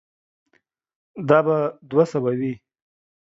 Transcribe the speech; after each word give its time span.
دا 1.29 1.39
به 1.45 1.57
دوه 1.89 2.05
سوه 2.11 2.31
وي. 2.39 2.53